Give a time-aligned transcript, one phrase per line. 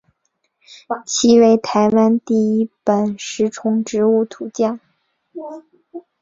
[1.05, 4.79] 其为台湾第一本食虫植物图鉴。